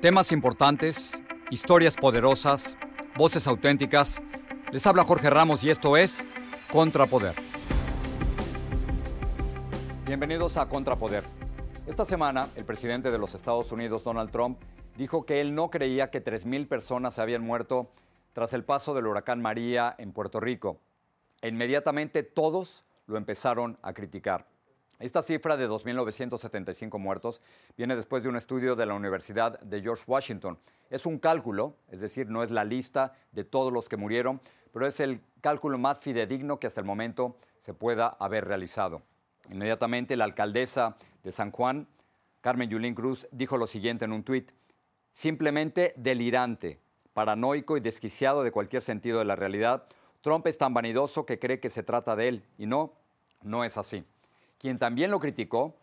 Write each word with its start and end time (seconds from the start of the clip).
Temas 0.00 0.32
importantes, 0.32 1.22
historias 1.50 1.94
poderosas, 1.94 2.74
voces 3.18 3.46
auténticas. 3.46 4.18
Les 4.72 4.86
habla 4.86 5.04
Jorge 5.04 5.28
Ramos 5.28 5.62
y 5.62 5.68
esto 5.68 5.94
es 5.98 6.26
Contrapoder. 6.72 7.34
Bienvenidos 10.06 10.56
a 10.56 10.66
Contrapoder. 10.70 11.24
Esta 11.86 12.06
semana, 12.06 12.48
el 12.56 12.64
presidente 12.64 13.10
de 13.10 13.18
los 13.18 13.34
Estados 13.34 13.72
Unidos, 13.72 14.02
Donald 14.02 14.30
Trump, 14.30 14.58
dijo 14.96 15.26
que 15.26 15.42
él 15.42 15.54
no 15.54 15.68
creía 15.68 16.10
que 16.10 16.24
3.000 16.24 16.66
personas 16.66 17.16
se 17.16 17.20
habían 17.20 17.42
muerto 17.42 17.92
tras 18.32 18.54
el 18.54 18.64
paso 18.64 18.94
del 18.94 19.06
huracán 19.06 19.42
María 19.42 19.94
en 19.98 20.12
Puerto 20.12 20.40
Rico. 20.40 20.80
Inmediatamente 21.42 22.22
todos 22.22 22.86
lo 23.06 23.18
empezaron 23.18 23.76
a 23.82 23.92
criticar. 23.92 24.46
Esta 25.00 25.22
cifra 25.22 25.56
de 25.56 25.66
2.975 25.66 26.98
muertos 26.98 27.40
viene 27.74 27.96
después 27.96 28.22
de 28.22 28.28
un 28.28 28.36
estudio 28.36 28.76
de 28.76 28.84
la 28.84 28.92
Universidad 28.92 29.58
de 29.60 29.80
George 29.80 30.04
Washington. 30.06 30.58
Es 30.90 31.06
un 31.06 31.18
cálculo, 31.18 31.74
es 31.90 32.02
decir, 32.02 32.28
no 32.28 32.42
es 32.42 32.50
la 32.50 32.64
lista 32.64 33.14
de 33.32 33.44
todos 33.44 33.72
los 33.72 33.88
que 33.88 33.96
murieron, 33.96 34.42
pero 34.74 34.86
es 34.86 35.00
el 35.00 35.22
cálculo 35.40 35.78
más 35.78 35.98
fidedigno 36.00 36.60
que 36.60 36.66
hasta 36.66 36.82
el 36.82 36.86
momento 36.86 37.38
se 37.60 37.72
pueda 37.72 38.08
haber 38.20 38.44
realizado. 38.44 39.00
Inmediatamente 39.50 40.16
la 40.16 40.24
alcaldesa 40.24 40.98
de 41.24 41.32
San 41.32 41.50
Juan, 41.50 41.88
Carmen 42.42 42.68
Yulín 42.68 42.94
Cruz, 42.94 43.26
dijo 43.32 43.56
lo 43.56 43.66
siguiente 43.66 44.04
en 44.04 44.12
un 44.12 44.22
tuit, 44.22 44.52
simplemente 45.12 45.94
delirante, 45.96 46.78
paranoico 47.14 47.78
y 47.78 47.80
desquiciado 47.80 48.42
de 48.42 48.52
cualquier 48.52 48.82
sentido 48.82 49.20
de 49.20 49.24
la 49.24 49.34
realidad, 49.34 49.86
Trump 50.20 50.46
es 50.46 50.58
tan 50.58 50.74
vanidoso 50.74 51.24
que 51.24 51.38
cree 51.38 51.58
que 51.58 51.70
se 51.70 51.82
trata 51.82 52.16
de 52.16 52.28
él, 52.28 52.44
y 52.58 52.66
no, 52.66 52.92
no 53.42 53.64
es 53.64 53.78
así. 53.78 54.04
Quien 54.60 54.78
también 54.78 55.10
lo 55.10 55.18
criticó 55.20 55.74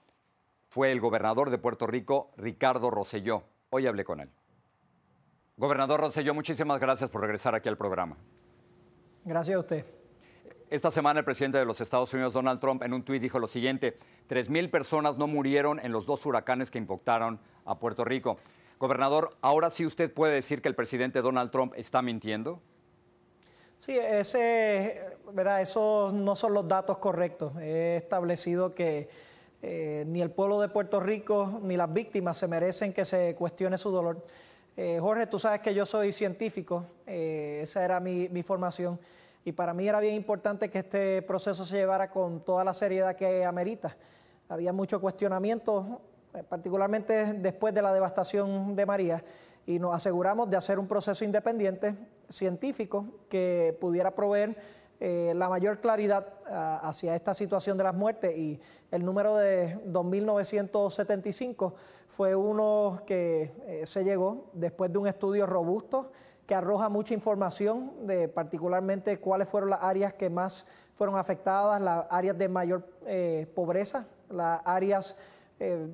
fue 0.69 0.91
el 0.91 0.99
gobernador 0.99 1.49
de 1.49 1.57
Puerto 1.57 1.87
Rico, 1.87 2.29
Ricardo 2.37 2.91
Rosselló. 2.91 3.41
Hoy 3.71 3.87
hablé 3.87 4.03
con 4.03 4.19
él. 4.19 4.29
Gobernador 5.57 5.99
Rosselló, 5.99 6.35
muchísimas 6.35 6.79
gracias 6.79 7.09
por 7.09 7.21
regresar 7.21 7.55
aquí 7.55 7.67
al 7.67 7.75
programa. 7.75 8.17
Gracias 9.25 9.55
a 9.55 9.59
usted. 9.59 9.85
Esta 10.69 10.91
semana 10.91 11.21
el 11.21 11.25
presidente 11.25 11.57
de 11.57 11.65
los 11.65 11.81
Estados 11.81 12.13
Unidos, 12.13 12.33
Donald 12.33 12.59
Trump, 12.59 12.83
en 12.83 12.93
un 12.93 13.01
tuit 13.01 13.19
dijo 13.19 13.39
lo 13.39 13.47
siguiente, 13.47 13.97
3.000 14.29 14.69
personas 14.69 15.17
no 15.17 15.25
murieron 15.25 15.79
en 15.79 15.91
los 15.91 16.05
dos 16.05 16.23
huracanes 16.27 16.69
que 16.69 16.77
impactaron 16.77 17.39
a 17.65 17.79
Puerto 17.79 18.05
Rico. 18.05 18.37
Gobernador, 18.77 19.35
ahora 19.41 19.71
sí 19.71 19.87
usted 19.87 20.13
puede 20.13 20.35
decir 20.35 20.61
que 20.61 20.67
el 20.67 20.75
presidente 20.75 21.23
Donald 21.23 21.49
Trump 21.49 21.73
está 21.75 22.03
mintiendo. 22.03 22.61
Sí, 23.79 23.97
ese, 23.97 25.17
¿verdad? 25.33 25.61
esos 25.61 26.11
no 26.11 26.35
son 26.35 26.53
los 26.53 26.67
datos 26.67 26.97
correctos. 26.97 27.55
He 27.57 27.95
establecido 27.95 28.73
que 28.73 29.07
eh, 29.61 30.03
ni 30.07 30.21
el 30.21 30.31
pueblo 30.31 30.59
de 30.59 30.67
Puerto 30.67 30.99
Rico 30.99 31.59
ni 31.61 31.77
las 31.77 31.93
víctimas 31.93 32.37
se 32.37 32.47
merecen 32.47 32.91
que 32.91 33.05
se 33.05 33.35
cuestione 33.35 33.77
su 33.77 33.91
dolor. 33.91 34.25
Eh, 34.75 34.97
Jorge, 34.99 35.27
tú 35.27 35.37
sabes 35.37 35.59
que 35.59 35.75
yo 35.75 35.85
soy 35.85 36.11
científico, 36.11 36.87
eh, 37.05 37.59
esa 37.63 37.85
era 37.85 37.99
mi, 37.99 38.29
mi, 38.29 38.43
formación, 38.43 38.99
y 39.45 39.51
para 39.51 39.73
mí 39.73 39.87
era 39.87 39.99
bien 39.99 40.15
importante 40.15 40.69
que 40.69 40.79
este 40.79 41.21
proceso 41.21 41.63
se 41.63 41.77
llevara 41.77 42.09
con 42.09 42.41
toda 42.41 42.63
la 42.63 42.73
seriedad 42.73 43.15
que 43.15 43.45
amerita. 43.45 43.95
Había 44.49 44.73
mucho 44.73 44.99
cuestionamiento, 44.99 46.01
particularmente 46.49 47.33
después 47.33 47.73
de 47.73 47.81
la 47.81 47.93
devastación 47.93 48.75
de 48.75 48.85
María 48.85 49.23
y 49.67 49.79
nos 49.79 49.93
aseguramos 49.93 50.49
de 50.49 50.55
hacer 50.57 50.79
un 50.79 50.87
proceso 50.87 51.25
independiente, 51.25 51.95
científico, 52.29 53.05
que 53.29 53.77
pudiera 53.79 54.15
proveer 54.15 54.55
eh, 54.99 55.33
la 55.35 55.47
mayor 55.47 55.79
claridad 55.79 56.25
uh, 56.49 56.87
hacia 56.87 57.15
esta 57.15 57.35
situación 57.35 57.77
de 57.77 57.83
las 57.83 57.93
muertes 57.93 58.35
y 58.35 58.59
el 58.89 59.05
número 59.05 59.35
de 59.35 59.77
2.975 59.85 61.73
fue 62.07 62.33
uno 62.33 63.03
que 63.05 63.53
eh, 63.67 63.85
se 63.85 64.03
llegó 64.03 64.45
después 64.53 64.91
de 64.91 64.97
un 64.97 65.05
estudio 65.05 65.45
robusto 65.45 66.11
que 66.47 66.55
arroja 66.55 66.89
mucha 66.89 67.13
información 67.13 68.07
de 68.07 68.27
particularmente 68.27 69.19
cuáles 69.19 69.47
fueron 69.49 69.69
las 69.69 69.83
áreas 69.83 70.13
que 70.13 70.31
más 70.31 70.65
fueron 70.95 71.17
afectadas, 71.17 71.79
las 71.79 72.07
áreas 72.09 72.35
de 72.37 72.49
mayor 72.49 72.87
eh, 73.05 73.45
pobreza, 73.53 74.07
las 74.29 74.61
áreas 74.65 75.15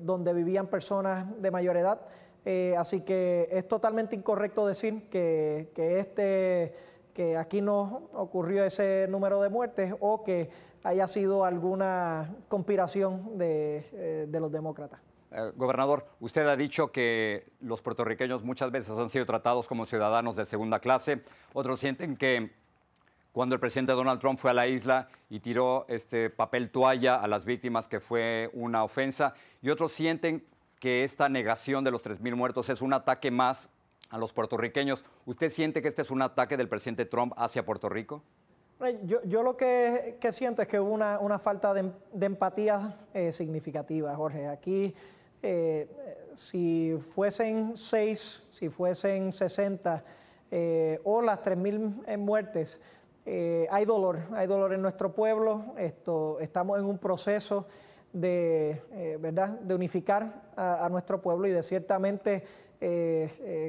donde 0.02 0.34
vivían 0.34 0.66
personas 0.66 1.24
de 1.40 1.50
mayor 1.50 1.78
edad. 1.78 1.98
Eh, 2.44 2.74
así 2.76 3.00
que 3.00 3.48
es 3.50 3.66
totalmente 3.66 4.14
incorrecto 4.14 4.66
decir 4.66 5.08
que, 5.08 5.70
que, 5.74 5.98
este, 5.98 6.74
que 7.14 7.36
aquí 7.36 7.60
no 7.60 8.10
ocurrió 8.12 8.64
ese 8.64 9.06
número 9.08 9.40
de 9.40 9.48
muertes 9.48 9.94
o 10.00 10.22
que 10.22 10.50
haya 10.82 11.06
sido 11.06 11.44
alguna 11.44 12.34
conspiración 12.48 13.38
de, 13.38 13.86
eh, 13.92 14.26
de 14.28 14.40
los 14.40 14.52
demócratas. 14.52 15.00
Eh, 15.30 15.52
gobernador, 15.56 16.06
usted 16.20 16.46
ha 16.46 16.56
dicho 16.56 16.92
que 16.92 17.52
los 17.60 17.80
puertorriqueños 17.80 18.44
muchas 18.44 18.70
veces 18.70 18.98
han 18.98 19.08
sido 19.08 19.24
tratados 19.24 19.66
como 19.66 19.86
ciudadanos 19.86 20.36
de 20.36 20.44
segunda 20.44 20.78
clase. 20.78 21.22
Otros 21.54 21.80
sienten 21.80 22.16
que 22.16 22.52
cuando 23.32 23.56
el 23.56 23.60
presidente 23.60 23.92
Donald 23.94 24.20
Trump 24.20 24.38
fue 24.38 24.52
a 24.52 24.54
la 24.54 24.68
isla 24.68 25.08
y 25.28 25.40
tiró 25.40 25.86
este 25.88 26.30
papel 26.30 26.70
toalla 26.70 27.16
a 27.16 27.26
las 27.26 27.44
víctimas, 27.44 27.88
que 27.88 27.98
fue 27.98 28.48
una 28.52 28.84
ofensa. 28.84 29.34
Y 29.60 29.70
otros 29.70 29.90
sienten 29.90 30.46
que 30.84 31.02
esta 31.02 31.30
negación 31.30 31.82
de 31.82 31.90
los 31.90 32.04
3.000 32.04 32.34
muertos 32.34 32.68
es 32.68 32.82
un 32.82 32.92
ataque 32.92 33.30
más 33.30 33.70
a 34.10 34.18
los 34.18 34.34
puertorriqueños. 34.34 35.02
¿Usted 35.24 35.48
siente 35.48 35.80
que 35.80 35.88
este 35.88 36.02
es 36.02 36.10
un 36.10 36.20
ataque 36.20 36.58
del 36.58 36.68
presidente 36.68 37.06
Trump 37.06 37.32
hacia 37.38 37.64
Puerto 37.64 37.88
Rico? 37.88 38.22
Yo, 39.04 39.22
yo 39.24 39.42
lo 39.42 39.56
que, 39.56 40.18
que, 40.20 40.30
siento 40.30 40.60
es 40.60 40.68
que 40.68 40.78
hubo 40.78 40.92
una, 40.92 41.20
una 41.20 41.38
falta 41.38 41.72
de, 41.72 41.90
de 42.12 42.26
empatía 42.26 42.98
eh, 43.14 43.32
significativa, 43.32 44.14
Jorge. 44.14 44.46
Aquí, 44.46 44.94
eh, 45.42 45.88
si 46.34 46.98
fuesen 47.14 47.78
seis, 47.78 48.42
si 48.50 48.68
fuesen 48.68 49.32
60 49.32 50.04
eh, 50.50 51.00
o 51.04 51.22
las 51.22 51.42
3.000 51.42 52.18
muertes, 52.18 52.78
hay 53.70 53.86
dolor, 53.86 54.18
hay 54.34 54.46
dolor 54.46 54.74
en 54.74 54.82
nuestro 54.82 55.14
pueblo, 55.14 55.64
esto, 55.78 56.38
estamos 56.40 56.78
en 56.78 56.84
un 56.84 56.98
proceso 56.98 57.66
de, 58.14 59.18
¿verdad? 59.20 59.50
de 59.60 59.74
unificar 59.74 60.44
a, 60.56 60.88
nuestro 60.90 61.20
pueblo 61.20 61.46
y 61.46 61.50
de 61.50 61.62
ciertamente 61.62 62.44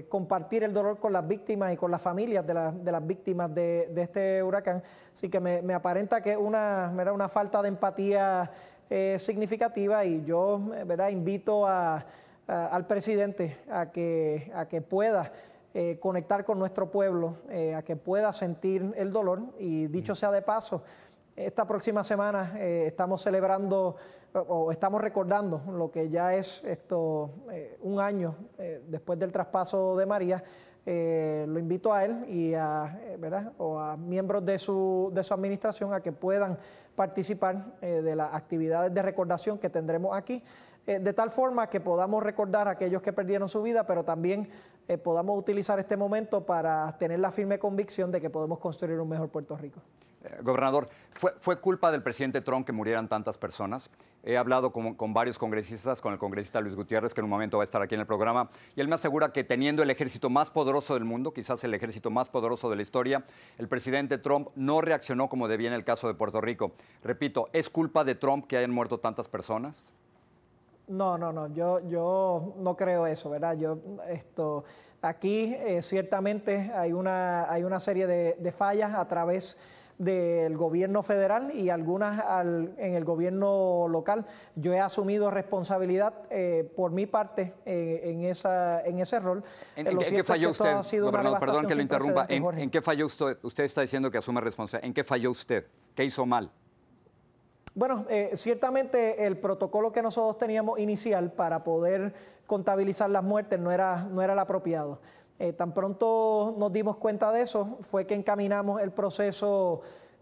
compartir 0.07 0.63
el 0.63 0.71
dolor 0.71 0.99
con 0.99 1.11
las 1.11 1.27
víctimas 1.27 1.73
y 1.73 1.77
con 1.77 1.91
las 1.91 2.01
familias 2.01 2.45
de, 2.47 2.53
las 2.53 3.07
víctimas 3.07 3.53
de, 3.53 3.91
este 3.97 4.41
huracán. 4.41 4.81
Así 5.13 5.29
que 5.29 5.39
me, 5.39 5.73
aparenta 5.73 6.21
que 6.21 6.31
es 6.31 6.37
una, 6.37 6.93
una 7.13 7.27
falta 7.27 7.61
de 7.61 7.67
empatía 7.67 8.49
significativa 9.17 10.05
y 10.05 10.23
yo 10.23 10.61
¿verdad? 10.85 11.09
invito 11.09 11.67
a 11.67 12.05
al 12.47 12.85
presidente 12.85 13.57
a 13.69 13.91
que, 13.91 14.51
a 14.53 14.67
que 14.67 14.81
pueda 14.81 15.31
eh, 15.73 15.97
conectar 15.99 16.45
con 16.45 16.59
nuestro 16.59 16.89
pueblo, 16.91 17.37
eh, 17.49 17.75
a 17.75 17.83
que 17.83 17.95
pueda 17.95 18.31
sentir 18.33 18.93
el 18.95 19.11
dolor. 19.11 19.41
Y 19.59 19.87
dicho 19.87 20.15
sea 20.15 20.31
de 20.31 20.41
paso, 20.41 20.83
esta 21.35 21.65
próxima 21.67 22.03
semana 22.03 22.53
eh, 22.57 22.85
estamos 22.87 23.21
celebrando 23.21 23.95
o, 24.33 24.71
estamos 24.71 25.01
recordando 25.01 25.61
lo 25.71 25.91
que 25.91 26.09
ya 26.09 26.35
es 26.35 26.61
esto 26.65 27.31
un 27.81 28.01
año 28.01 28.35
después 28.87 29.17
del 29.17 29.31
traspaso 29.31 29.95
de 29.95 30.05
María. 30.05 30.43
lo 30.85 31.57
invito 31.57 31.93
a 31.93 32.03
él 32.03 32.25
y 32.27 32.53
a, 32.53 32.99
¿verdad? 33.17 33.53
O 33.57 33.79
a 33.79 33.95
miembros 33.95 34.45
de 34.45 34.59
su, 34.59 35.09
de 35.13 35.23
su 35.23 35.33
administración 35.33 35.93
a 35.93 36.01
que 36.01 36.11
puedan 36.11 36.57
participar 36.97 37.79
de 37.79 38.13
las 38.13 38.33
actividades 38.33 38.93
de 38.93 39.01
recordación 39.01 39.57
que 39.57 39.69
tendremos 39.69 40.13
aquí. 40.13 40.43
Eh, 40.87 40.99
de 40.99 41.13
tal 41.13 41.31
forma 41.31 41.67
que 41.67 41.81
podamos 41.81 42.21
recordar 42.21 42.67
a 42.67 42.71
aquellos 42.71 43.01
que 43.01 43.11
perdieron 43.11 43.49
su 43.49 43.61
vida, 43.63 43.87
pero 43.87 44.03
también 44.03 44.47
eh, 44.87 44.97
podamos 44.99 45.37
utilizar 45.37 45.79
este 45.79 45.97
momento 45.97 46.45
para 46.45 46.95
tener 46.99 47.19
la 47.19 47.31
firme 47.31 47.57
convicción 47.57 48.11
de 48.11 48.21
que 48.21 48.29
podemos 48.29 48.59
construir 48.59 48.99
un 48.99 49.09
mejor 49.09 49.29
Puerto 49.29 49.57
Rico. 49.57 49.81
Eh, 50.25 50.39
gobernador, 50.41 50.89
¿fue, 51.39 51.59
culpa 51.59 51.91
del 51.91 52.01
presidente 52.01 52.41
Trump 52.41 52.65
que 52.65 52.71
murieran 52.71 53.07
tantas 53.07 53.37
personas? 53.37 53.89
He 54.23 54.37
hablado 54.37 54.71
con, 54.71 55.13
varios 55.13 55.37
congresistas, 55.37 56.01
con 56.01 56.11
el 56.13 56.19
congresista 56.19 56.59
Luis 56.59 56.75
Gutiérrez, 56.75 57.13
que 57.13 57.21
en 57.21 57.25
un 57.25 57.29
momento 57.29 57.57
va 57.57 57.63
a 57.63 57.65
estar 57.65 57.81
aquí 57.81 57.93
en 57.93 58.01
el 58.01 58.07
programa, 58.07 58.49
y 58.75 58.81
él 58.81 58.87
me 58.87 58.95
asegura 58.95 59.31
que 59.31 59.43
teniendo 59.43 59.83
el 59.83 59.89
ejército 59.91 60.31
más 60.31 60.49
poderoso 60.49 60.95
del 60.95 61.05
mundo, 61.05 61.31
quizás 61.31 61.63
el 61.63 61.73
ejército 61.75 62.09
más 62.09 62.29
poderoso 62.29 62.69
de 62.69 62.75
la 62.75 62.81
historia, 62.81 63.23
el 63.59 63.67
presidente 63.67 64.17
Trump 64.17 64.49
no 64.55 64.81
reaccionó 64.81 65.29
como 65.29 65.47
debía 65.47 65.67
en 65.67 65.75
el 65.75 65.83
caso 65.83 66.07
de 66.07 66.15
Puerto 66.15 66.41
Rico. 66.41 66.71
Repito, 67.03 67.49
¿es 67.53 67.69
culpa 67.69 68.03
de 68.03 68.15
Trump 68.15 68.47
que 68.47 68.57
hayan 68.57 68.71
muerto 68.71 68.99
tantas 68.99 69.27
personas? 69.27 69.91
No, 70.87 71.17
no, 71.17 71.33
no, 71.33 71.47
yo, 71.47 71.79
yo 71.87 72.53
no 72.57 72.75
creo 72.75 73.07
eso, 73.07 73.29
¿verdad? 73.29 73.57
Yo, 73.57 73.79
esto, 74.07 74.63
aquí 75.01 75.55
eh, 75.55 75.81
ciertamente 75.81 76.71
hay 76.75 76.93
una, 76.93 77.51
hay 77.51 77.63
una 77.63 77.79
serie 77.79 78.07
de, 78.07 78.51
fallas 78.51 78.93
a 78.93 79.07
través 79.07 79.57
del 79.97 80.57
gobierno 80.57 81.03
federal 81.03 81.51
y 81.53 81.69
algunas 81.69 82.23
en 82.77 82.93
el 82.93 83.05
gobierno 83.05 83.87
local. 83.87 84.25
Yo 84.55 84.73
he 84.73 84.79
asumido 84.79 85.31
responsabilidad 85.31 86.13
eh, 86.29 86.69
por 86.75 86.91
mi 86.91 87.05
parte 87.05 87.53
eh, 87.65 88.01
en, 88.03 88.21
esa, 88.23 88.81
en 88.81 88.99
ese 88.99 89.19
rol. 89.19 89.43
¿En, 89.75 89.97
qué 89.97 90.23
falló 90.23 90.51
usted? 90.51 91.01
Gobernador, 91.01 91.39
perdón 91.39 91.67
que 91.67 91.75
lo 91.75 91.81
interrumpa. 91.81 92.25
¿En, 92.29 92.69
qué 92.69 92.81
falló 92.81 93.05
usted? 93.05 93.37
Usted 93.43 93.63
está 93.63 93.81
diciendo 93.81 94.11
que 94.11 94.17
asume 94.17 94.41
responsabilidad. 94.41 94.87
¿En 94.87 94.93
qué 94.93 95.03
falló 95.03 95.31
usted? 95.31 95.65
¿Qué 95.95 96.03
hizo 96.03 96.25
mal? 96.25 96.51
Bueno, 97.73 98.05
eh, 98.09 98.31
ciertamente 98.35 99.25
el 99.25 99.37
protocolo 99.37 99.91
que 99.91 100.01
nosotros 100.01 100.37
teníamos 100.37 100.79
inicial 100.79 101.33
para 101.33 101.63
poder 101.63 102.13
contabilizar 102.47 103.09
las 103.09 103.23
muertes 103.23 103.59
no 103.59 103.71
era, 103.71 104.03
no 104.03 104.21
era 104.21 104.33
el 104.33 104.39
apropiado. 104.39 104.99
Eh, 105.37 105.53
tan 105.53 105.73
pronto 105.73 106.55
nos 106.57 106.71
dimos 106.71 106.97
cuenta 106.97 107.31
de 107.31 107.41
eso, 107.41 107.77
fue 107.81 108.05
que 108.05 108.13
encaminamos 108.13 108.81
el 108.81 108.91
proceso 108.91 109.81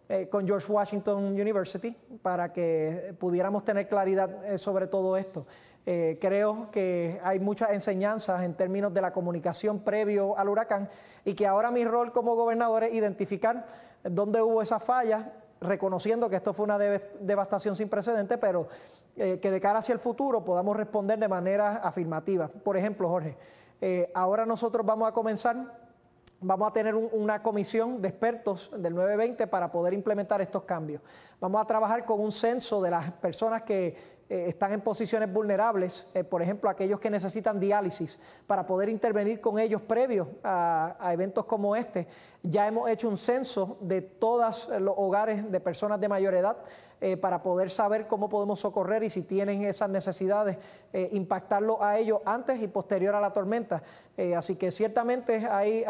eh, 0.09 0.27
con 0.27 0.47
George 0.47 0.71
Washington 0.71 1.25
University 1.25 1.95
para 2.21 2.51
que 2.51 3.15
pudiéramos 3.19 3.63
tener 3.63 3.87
claridad 3.87 4.57
sobre 4.57 4.87
todo 4.87 5.15
esto. 5.17 5.45
creo 5.85 6.69
que 6.71 7.19
hay 7.23 7.39
muchas 7.39 7.71
enseñanzas 7.71 8.43
en 8.43 8.53
términos 8.53 8.93
de 8.93 9.01
la 9.01 9.11
comunicación 9.11 9.79
previo 9.79 10.37
al 10.37 10.49
huracán 10.49 10.89
y 11.25 11.33
que 11.33 11.45
ahora 11.45 11.71
mi 11.71 11.83
rol 11.83 12.11
como 12.11 12.35
gobernador 12.35 12.85
es 12.85 12.93
identificar 12.93 13.65
dónde 14.03 14.41
hubo 14.41 14.61
esas 14.61 14.81
fallas 14.83 15.25
reconociendo 15.63 16.29
que 16.29 16.35
esto 16.35 16.53
fue 16.53 16.65
una 16.65 16.77
devastación 16.77 17.75
sin 17.75 17.89
precedentes, 17.89 18.37
pero 18.39 18.67
eh, 19.15 19.39
que 19.39 19.51
de 19.51 19.59
cara 19.59 19.79
hacia 19.79 19.93
el 19.93 19.99
futuro 19.99 20.43
podamos 20.43 20.75
responder 20.75 21.17
de 21.19 21.27
manera 21.27 21.77
afirmativa. 21.77 22.47
Por 22.47 22.77
ejemplo, 22.77 23.09
Jorge, 23.09 23.37
eh, 23.85 24.09
ahora 24.13 24.45
nosotros 24.45 24.85
vamos 24.85 25.09
a 25.09 25.11
comenzar, 25.11 25.57
vamos 26.39 26.69
a 26.69 26.71
tener 26.71 26.95
una 26.95 27.43
comisión 27.43 28.01
de 28.01 28.07
expertos 28.07 28.71
del 28.71 28.95
920 28.95 29.45
para 29.47 29.69
poder 29.73 29.93
implementar 29.93 30.41
estos 30.41 30.63
cambios. 30.63 31.01
Vamos 31.41 31.61
a 31.61 31.65
trabajar 31.65 32.05
con 32.05 32.21
un 32.21 32.31
censo 32.31 32.81
de 32.81 32.91
las 32.91 33.11
personas 33.11 33.63
que 33.63 34.12
eh, 34.29 34.45
están 34.47 34.71
en 34.71 34.81
posiciones 34.81 35.31
vulnerables, 35.31 36.07
eh, 36.13 36.23
por 36.23 36.41
ejemplo, 36.41 36.69
aquellos 36.69 36.99
que 36.99 37.09
necesitan 37.09 37.59
diálisis, 37.59 38.19
para 38.47 38.65
poder 38.65 38.87
intervenir 38.87 39.41
con 39.41 39.59
ellos 39.59 39.81
previos 39.81 40.27
a, 40.43 40.95
eventos 41.11 41.45
como 41.45 41.75
este. 41.75 42.07
Ya 42.41 42.65
hemos 42.67 42.89
hecho 42.89 43.09
un 43.09 43.17
censo 43.17 43.77
de 43.81 44.01
todos 44.01 44.69
los 44.79 44.95
hogares 44.97 45.51
de 45.51 45.59
personas 45.59 45.99
de 45.99 46.07
mayor 46.07 46.35
edad 46.35 46.57
eh, 47.01 47.17
para 47.17 47.43
poder 47.43 47.69
saber 47.69 48.07
cómo 48.07 48.29
podemos 48.29 48.61
socorrer 48.61 49.03
y 49.03 49.09
si 49.09 49.23
tienen 49.23 49.63
esas 49.63 49.89
necesidades, 49.89 50.57
impactarlo 51.11 51.83
a 51.83 51.97
ellos 51.97 52.19
antes 52.23 52.61
y 52.61 52.67
posterior 52.67 53.15
a 53.15 53.19
la 53.21 53.33
tormenta. 53.33 53.81
así 54.37 54.55
que 54.55 54.71
ciertamente 54.71 55.45
hay, 55.49 55.83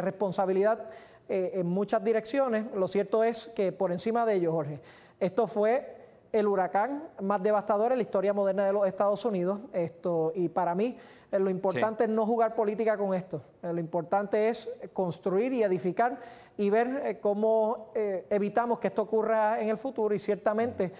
responsabilidad 0.00 0.90
en 1.28 1.66
muchas 1.66 2.02
direcciones. 2.02 2.66
Lo 2.74 2.88
cierto 2.88 3.24
es 3.24 3.48
que 3.54 3.72
por 3.72 3.92
encima 3.92 4.26
de 4.26 4.34
ello, 4.34 4.52
Jorge, 4.52 4.80
esto 5.20 5.46
fue 5.46 6.01
el 6.32 6.46
huracán 6.46 7.04
más 7.20 7.42
devastador 7.42 7.92
en 7.92 7.98
la 7.98 8.02
historia 8.02 8.32
moderna 8.32 8.64
de 8.64 8.72
los 8.72 8.86
Estados 8.86 9.22
Unidos. 9.26 9.60
Esto, 9.72 10.32
y 10.34 10.48
para 10.48 10.74
mí, 10.74 10.96
eh, 11.30 11.38
lo 11.38 11.50
importante 11.50 12.04
es 12.04 12.10
no 12.10 12.24
jugar 12.24 12.54
política 12.54 12.96
con 12.96 13.14
esto. 13.14 13.42
Eh, 13.62 13.72
lo 13.72 13.80
importante 13.80 14.48
es 14.48 14.68
construir 14.94 15.52
y 15.52 15.62
edificar 15.62 16.18
y 16.56 16.70
ver 16.70 17.02
eh, 17.04 17.18
cómo 17.20 17.92
evitamos 17.94 18.78
que 18.78 18.88
esto 18.88 19.02
ocurra 19.02 19.60
en 19.60 19.68
el 19.68 19.76
futuro 19.76 20.14
y 20.14 20.18
ciertamente 20.18 20.92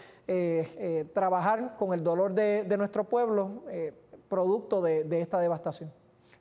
trabajar 1.12 1.76
con 1.76 1.92
el 1.92 2.02
dolor 2.02 2.32
de, 2.32 2.64
nuestro 2.76 3.04
pueblo 3.04 3.64
producto 4.28 4.80
de 4.80 5.20
esta 5.20 5.38
devastación. 5.40 5.92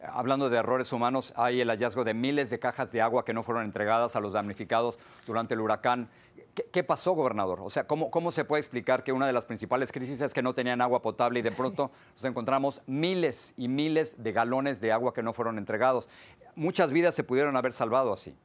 Hablando 0.04 0.50
de 0.50 0.58
errores 0.58 0.92
humanos, 0.94 1.32
hay 1.36 1.62
el 1.62 1.70
hallazgo 1.70 2.04
de 2.04 2.16
miles 2.16 2.50
de 2.50 2.58
cajas 2.58 2.92
de 2.92 3.02
agua 3.02 3.24
que 3.24 3.34
no 3.34 3.44
fueron 3.44 3.66
entregadas 3.66 4.16
a 4.16 4.20
los 4.20 4.34
damnificados 4.34 4.98
durante 5.28 5.54
el 5.54 5.62
huracán. 5.62 6.10
¿Qué, 6.54 6.84
pasó, 6.84 7.14
gobernador? 7.14 7.62
O 7.62 7.70
sea, 7.70 7.88
¿cómo, 7.88 8.12
¿cómo, 8.12 8.32
se 8.32 8.44
puede 8.44 8.60
explicar 8.60 9.04
que 9.04 9.14
una 9.14 9.26
de 9.26 9.32
las 9.32 9.46
principales 9.46 9.92
crisis 9.92 10.20
es 10.20 10.34
que 10.34 10.42
no 10.42 10.54
tenían 10.54 10.82
agua 10.82 11.02
potable 11.02 11.40
y 11.40 11.42
de 11.42 11.52
pronto 11.52 11.92
nos 12.14 12.26
encontramos 12.26 12.82
miles 12.88 13.54
y 13.56 13.70
miles 13.70 14.22
de 14.22 14.34
galones 14.34 14.82
de 14.82 14.92
agua 14.92 15.14
que 15.14 15.24
no 15.24 15.32
fueron 15.32 15.58
entregados? 15.58 16.10
Muchas 16.56 16.92
vidas 16.92 17.16
se 17.16 17.24
pudieron 17.24 17.56
haber 17.56 17.72
salvado 17.72 18.12
así. 18.12 18.36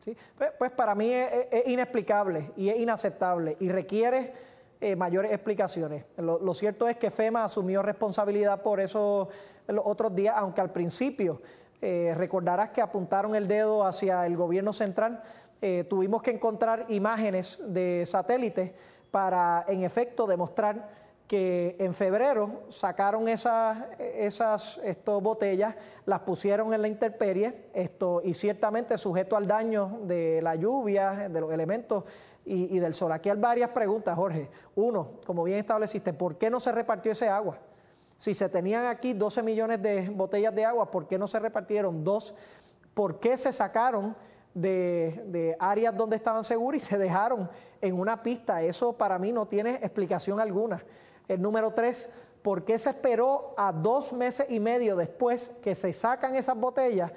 Sí, 0.00 0.16
pues, 0.38 0.52
pues 0.56 0.70
para 0.70 0.94
mí 0.94 1.10
es, 1.12 1.66
inexplicable 1.66 2.52
y 2.56 2.68
es 2.68 2.78
inaceptable 2.78 3.56
y 3.58 3.68
requiere 3.68 4.32
eh, 4.80 4.94
mayores 4.94 5.32
explicaciones. 5.32 6.04
Lo, 6.18 6.54
cierto 6.54 6.88
es 6.88 6.96
que 6.96 7.10
FEMA 7.10 7.42
asumió 7.42 7.82
responsabilidad 7.82 8.62
por 8.62 8.78
eso 8.78 9.28
los 9.66 9.84
otros 9.84 10.14
días, 10.14 10.36
aunque 10.38 10.60
al 10.60 10.70
principio 10.70 11.42
eh, 11.82 12.14
recordarás 12.16 12.70
que 12.70 12.80
apuntaron 12.80 13.34
el 13.34 13.48
dedo 13.48 13.84
hacia 13.84 14.24
el 14.24 14.36
gobierno 14.36 14.72
central 14.72 15.22
eh, 15.60 15.84
tuvimos 15.88 16.22
que 16.22 16.30
encontrar 16.30 16.86
imágenes 16.88 17.58
de 17.66 18.04
satélites 18.06 18.72
para, 19.10 19.64
en 19.68 19.84
efecto, 19.84 20.26
demostrar 20.26 20.88
que 21.26 21.76
en 21.80 21.92
febrero 21.94 22.62
sacaron 22.68 23.28
esas, 23.28 23.78
esas 23.98 24.80
botellas, 25.04 25.74
las 26.04 26.20
pusieron 26.20 26.72
en 26.72 26.82
la 26.82 26.88
intemperie 26.88 27.66
esto, 27.74 28.20
y 28.22 28.34
ciertamente 28.34 28.96
sujeto 28.96 29.36
al 29.36 29.46
daño 29.46 30.00
de 30.02 30.40
la 30.40 30.54
lluvia, 30.54 31.28
de 31.28 31.40
los 31.40 31.52
elementos 31.52 32.04
y, 32.44 32.76
y, 32.76 32.78
del 32.78 32.94
sol. 32.94 33.10
Aquí 33.10 33.28
hay 33.28 33.36
varias 33.38 33.70
preguntas, 33.70 34.14
Jorge. 34.14 34.48
Uno, 34.76 35.12
como 35.26 35.42
bien 35.42 35.58
estableciste, 35.58 36.12
¿por 36.12 36.36
qué 36.36 36.48
no 36.48 36.60
se 36.60 36.70
repartió 36.70 37.10
ese 37.10 37.28
agua? 37.28 37.58
Si 38.16 38.32
se 38.32 38.48
tenían 38.48 38.86
aquí 38.86 39.12
12 39.12 39.42
millones 39.42 39.82
de 39.82 40.08
botellas 40.08 40.54
de 40.54 40.64
agua, 40.64 40.90
¿por 40.90 41.06
qué 41.06 41.18
no 41.18 41.26
se 41.26 41.38
repartieron 41.38 42.04
dos? 42.04 42.34
¿Por 42.94 43.18
qué 43.18 43.36
se 43.36 43.52
sacaron? 43.52 44.16
De, 44.56 45.54
áreas 45.60 45.94
donde 45.94 46.16
estaban 46.16 46.42
seguras 46.42 46.82
y 46.82 46.84
se 46.84 46.98
dejaron 46.98 47.48
en 47.80 47.98
una 47.98 48.22
pista. 48.22 48.62
Eso 48.62 48.94
para 48.94 49.18
mí 49.18 49.30
no 49.30 49.46
tiene 49.46 49.74
explicación 49.74 50.40
alguna. 50.40 50.82
El 51.28 51.42
número 51.42 51.72
tres, 51.72 52.08
¿por 52.42 52.64
qué 52.64 52.78
se 52.78 52.90
esperó 52.90 53.54
a 53.56 53.72
dos 53.72 54.12
meses 54.12 54.46
y 54.48 54.58
medio 54.58 54.96
después 54.96 55.50
que 55.62 55.74
se 55.74 55.92
sacan 55.92 56.34
esas 56.34 56.56
botellas 56.56 57.12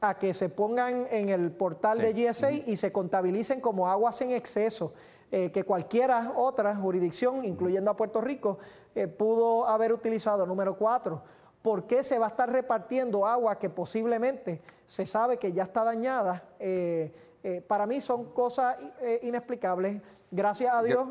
a 0.00 0.18
que 0.18 0.34
se 0.34 0.48
pongan 0.48 1.06
en 1.10 1.30
el 1.30 1.52
portal 1.52 1.98
de 1.98 2.12
GSA 2.12 2.50
y 2.50 2.76
se 2.76 2.92
contabilicen 2.92 3.60
como 3.60 3.88
aguas 3.88 4.20
en 4.20 4.32
exceso? 4.32 4.92
Eh, 5.34 5.50
que 5.50 5.64
cualquiera 5.64 6.34
otra 6.36 6.76
jurisdicción, 6.76 7.42
incluyendo 7.46 7.90
a 7.90 7.96
Puerto 7.96 8.20
Rico, 8.20 8.58
eh, 8.94 9.06
pudo 9.06 9.66
haber 9.66 9.90
utilizado. 9.94 10.44
Número 10.44 10.76
cuatro, 10.76 11.22
¿Por 11.62 11.86
qué 11.86 12.02
se 12.02 12.18
va 12.18 12.26
a 12.26 12.30
estar 12.30 12.50
repartiendo 12.50 13.26
agua 13.26 13.58
que 13.58 13.70
posiblemente 13.70 14.60
se 14.84 15.06
sabe 15.06 15.38
que 15.38 15.52
ya 15.52 15.62
está 15.62 15.84
dañada 15.84 16.42
eh, 16.58 17.12
Eh, 17.44 17.60
para 17.60 17.86
mí 17.86 18.00
son 18.00 18.32
cosas 18.32 18.76
eh, 19.00 19.18
inexplicables. 19.24 20.00
Gracias 20.30 20.72
a 20.72 20.82
Dios, 20.82 21.08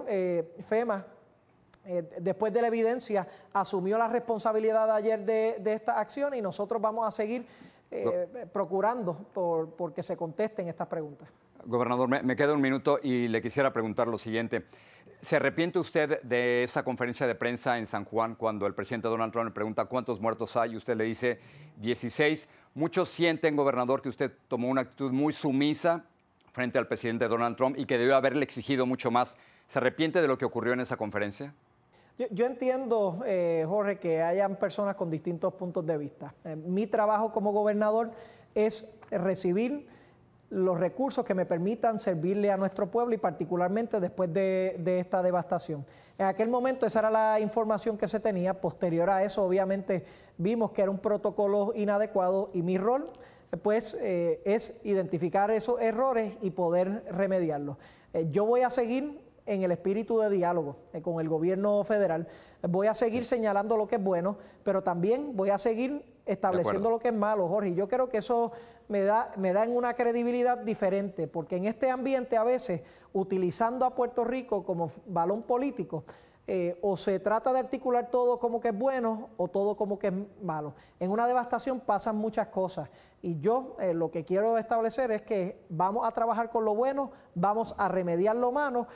FEMA, 0.67 1.05
después 2.19 2.51
de 2.53 2.61
la 2.61 2.67
evidencia, 2.67 3.27
asumió 3.53 3.97
la 3.97 4.07
responsabilidad 4.07 4.89
ayer 4.95 5.23
de, 5.25 5.57
de 5.59 5.73
esta 5.73 5.99
acción 5.99 6.33
y 6.33 6.41
nosotros 6.41 6.81
vamos 6.81 7.05
a 7.05 7.11
seguir 7.11 7.45
procurando 8.51 9.13
por, 9.31 9.69
por 9.75 9.93
que 9.93 10.01
se 10.01 10.17
contesten 10.17 10.69
estas 10.69 10.87
preguntas. 10.87 11.27
Gobernador, 11.65 12.09
me, 12.09 12.35
queda 12.35 12.53
un 12.53 12.61
minuto 12.61 12.97
y 13.03 13.27
le 13.27 13.41
quisiera 13.41 13.71
preguntar 13.71 14.07
lo 14.07 14.17
siguiente. 14.17 14.65
¿Se 15.21 15.35
arrepiente 15.35 15.77
usted 15.77 16.19
de 16.23 16.63
esa 16.63 16.83
conferencia 16.83 17.27
de 17.27 17.35
prensa 17.35 17.77
en 17.77 17.85
San 17.85 18.05
Juan 18.05 18.33
cuando 18.33 18.65
el 18.65 18.73
presidente 18.73 19.07
Donald 19.07 19.31
Trump 19.31 19.45
le 19.49 19.53
pregunta 19.53 19.85
cuántos 19.85 20.19
muertos 20.19 20.55
hay 20.57 20.73
y 20.73 20.77
usted 20.77 20.97
le 20.97 21.03
dice 21.03 21.39
16? 21.77 22.49
Muchos 22.73 23.09
sienten, 23.09 23.55
gobernador, 23.55 24.01
que 24.01 24.09
usted 24.09 24.31
tomó 24.47 24.67
una 24.67 24.81
actitud 24.81 25.11
muy 25.11 25.31
sumisa 25.31 26.05
frente 26.51 26.79
al 26.79 26.87
presidente 26.87 27.27
Donald 27.27 27.55
Trump 27.55 27.77
y 27.77 27.85
que 27.85 27.99
debió 27.99 28.15
haberle 28.15 28.43
exigido 28.43 28.87
mucho 28.87 29.11
más. 29.11 29.37
¿Se 29.67 29.77
arrepiente 29.77 30.23
de 30.23 30.27
lo 30.27 30.39
que 30.39 30.45
ocurrió 30.45 30.73
en 30.73 30.79
esa 30.79 30.97
conferencia? 30.97 31.53
Yo, 32.31 32.47
entiendo, 32.47 33.21
eh, 33.27 33.63
Jorge, 33.67 33.99
que 33.99 34.23
hayan 34.23 34.55
personas 34.55 34.95
con 34.95 35.11
distintos 35.11 35.53
puntos 35.53 35.85
de 35.85 35.99
vista. 35.99 36.33
Eh, 36.43 36.55
mi 36.55 36.87
trabajo 36.87 37.31
como 37.31 37.51
gobernador 37.51 38.11
es 38.55 38.87
recibir 39.11 39.87
los 40.51 40.77
recursos 40.77 41.23
que 41.25 41.33
me 41.33 41.45
permitan 41.45 41.97
servirle 41.97 42.51
a 42.51 42.57
nuestro 42.57 42.91
pueblo 42.91 43.15
y 43.15 43.17
particularmente 43.17 43.99
después 44.01 44.31
de, 44.33 44.99
esta 44.99 45.23
devastación. 45.23 45.85
En 46.17 46.27
aquel 46.27 46.49
momento 46.49 46.85
esa 46.85 46.99
era 46.99 47.09
la 47.09 47.39
información 47.39 47.97
que 47.97 48.07
se 48.07 48.19
tenía, 48.19 48.59
posterior 48.59 49.09
a 49.09 49.23
eso 49.23 49.43
obviamente 49.43 50.05
vimos 50.37 50.71
que 50.71 50.81
era 50.81 50.91
un 50.91 50.99
protocolo 50.99 51.71
inadecuado 51.73 52.49
y 52.53 52.61
mi 52.61 52.77
rol 52.77 53.07
pues 53.63 53.97
eh, 53.99 54.41
es 54.45 54.73
identificar 54.83 55.51
esos 55.51 55.81
errores 55.81 56.37
y 56.41 56.51
poder 56.51 57.05
remediarlos. 57.09 57.77
Eh, 58.13 58.27
yo 58.29 58.45
voy 58.45 58.61
a 58.61 58.69
seguir 58.69 59.21
en 59.45 59.63
el 59.63 59.71
espíritu 59.71 60.19
de 60.19 60.29
diálogo 60.29 60.75
eh, 60.91 61.01
con 61.01 61.21
el 61.21 61.29
gobierno 61.29 61.83
federal, 61.85 62.27
voy 62.67 62.87
a 62.87 62.93
seguir 62.93 63.23
señalando 63.23 63.77
lo 63.77 63.87
que 63.87 63.95
es 63.95 64.03
bueno, 64.03 64.37
pero 64.63 64.83
también 64.83 65.35
voy 65.35 65.49
a 65.49 65.57
seguir 65.57 66.03
estableciendo 66.25 66.89
lo 66.89 66.99
que 66.99 67.09
es 67.09 67.13
malo, 67.13 67.47
Jorge. 67.47 67.73
Yo 67.73 67.87
creo 67.87 68.09
que 68.09 68.17
eso 68.17 68.51
me 68.87 69.01
da, 69.01 69.31
me 69.37 69.53
da 69.53 69.63
una 69.63 69.93
credibilidad 69.93 70.57
diferente, 70.57 71.27
porque 71.27 71.57
en 71.57 71.65
este 71.65 71.89
ambiente 71.89 72.37
a 72.37 72.43
veces, 72.43 72.81
utilizando 73.13 73.85
a 73.85 73.95
Puerto 73.95 74.23
Rico 74.23 74.63
como 74.63 74.91
balón 75.07 75.43
político, 75.43 76.03
eh, 76.47 76.77
o 76.81 76.97
se 76.97 77.19
trata 77.19 77.53
de 77.53 77.59
articular 77.59 78.09
todo 78.09 78.39
como 78.39 78.59
que 78.59 78.69
es 78.69 78.77
bueno 78.77 79.29
o 79.37 79.47
todo 79.47 79.77
como 79.77 79.99
que 79.99 80.07
es 80.07 80.13
malo. 80.41 80.73
En 80.99 81.11
una 81.11 81.27
devastación 81.27 81.79
pasan 81.79 82.17
muchas 82.17 82.47
cosas 82.47 82.89
y 83.21 83.39
yo 83.39 83.77
eh, 83.79 83.93
lo 83.93 84.09
que 84.09 84.25
quiero 84.25 84.57
establecer 84.57 85.11
es 85.11 85.21
que 85.21 85.63
vamos 85.69 86.05
a 86.05 86.11
trabajar 86.11 86.49
con 86.49 86.65
lo 86.65 86.73
bueno, 86.73 87.11
vamos 87.35 87.75
a 87.77 87.87
remediar 87.87 88.35
lo 88.35 88.51
malo 88.51 88.87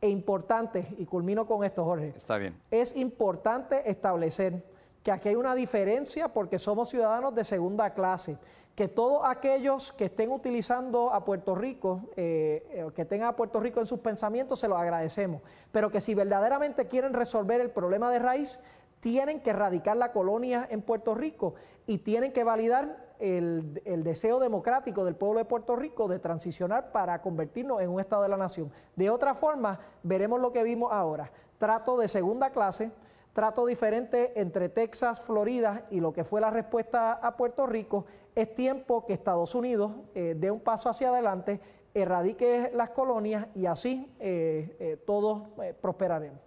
e 0.00 0.08
importante, 0.08 0.94
y 0.98 1.06
culmino 1.06 1.46
con 1.46 1.62
esto 1.62 1.84
Jorge, 1.84 2.14
Está 2.16 2.36
bien. 2.36 2.60
es 2.70 2.96
importante 2.96 3.88
establecer 3.88 4.64
que 5.04 5.12
aquí 5.12 5.28
hay 5.28 5.36
una 5.36 5.54
diferencia 5.54 6.28
porque 6.28 6.58
somos 6.58 6.88
ciudadanos 6.88 7.34
de 7.34 7.44
segunda 7.44 7.92
clase, 7.92 8.38
que 8.74 8.88
todos 8.88 9.20
aquellos 9.24 9.92
que 9.92 10.06
estén 10.06 10.32
utilizando 10.32 11.12
a 11.12 11.24
Puerto 11.26 11.54
Rico, 11.54 12.08
eh, 12.16 12.66
eh, 12.70 12.90
que 12.96 13.04
tengan 13.04 13.28
a 13.28 13.36
Puerto 13.36 13.60
Rico 13.60 13.80
en 13.80 13.86
sus 13.86 14.00
pensamientos, 14.00 14.58
se 14.58 14.66
los 14.66 14.78
agradecemos, 14.78 15.42
pero 15.70 15.90
que 15.90 16.00
si 16.00 16.14
verdaderamente 16.14 16.88
quieren 16.88 17.12
resolver 17.12 17.60
el 17.60 17.70
problema 17.70 18.10
de 18.10 18.18
raíz, 18.18 18.58
tienen 19.00 19.40
que 19.40 19.50
erradicar 19.50 19.98
la 19.98 20.10
colonia 20.10 20.66
en 20.70 20.80
Puerto 20.80 21.14
Rico 21.14 21.54
y 21.86 21.98
tienen 21.98 22.32
que 22.32 22.42
validar 22.42 22.96
el, 23.18 23.82
el, 23.84 24.04
deseo 24.04 24.40
democrático 24.40 25.04
del 25.04 25.16
pueblo 25.16 25.38
de 25.38 25.44
Puerto 25.44 25.76
Rico 25.76 26.08
de 26.08 26.18
transicionar 26.18 26.92
para 26.92 27.20
convertirnos 27.20 27.82
en 27.82 27.90
un 27.90 28.00
Estado 28.00 28.22
de 28.22 28.30
la 28.30 28.38
Nación. 28.38 28.72
De 28.96 29.10
otra 29.10 29.34
forma, 29.34 29.78
veremos 30.02 30.40
lo 30.40 30.50
que 30.50 30.62
vimos 30.62 30.90
ahora. 30.90 31.30
Trato 31.58 31.98
de 31.98 32.08
segunda 32.08 32.50
clase, 32.50 32.90
trato 33.34 33.66
diferente 33.66 34.40
entre 34.40 34.70
Texas, 34.70 35.20
Florida 35.20 35.86
y 35.90 36.00
lo 36.00 36.12
que 36.12 36.24
fue 36.24 36.40
la 36.40 36.50
respuesta 36.50 37.12
a 37.12 37.36
Puerto 37.36 37.66
Rico, 37.66 38.06
es 38.34 38.54
tiempo 38.54 39.04
que 39.04 39.12
Estados 39.12 39.54
Unidos 39.54 39.92
eh, 40.14 40.34
dé 40.36 40.50
un 40.50 40.60
paso 40.60 40.88
hacia 40.88 41.10
adelante, 41.10 41.60
erradique 41.92 42.70
las 42.74 42.90
colonias 42.90 43.48
y 43.54 43.66
así 43.66 44.10
eh, 44.18 44.76
eh, 44.80 44.96
todos 45.04 45.42
prosperaremos. 45.82 46.40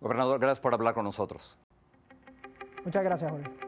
Gobernador, 0.00 0.40
gracias 0.40 0.60
por 0.60 0.74
hablar 0.74 0.94
con 0.94 1.04
nosotros. 1.04 1.56
Muchas 2.84 3.04
gracias, 3.04 3.30
Jorge. 3.30 3.67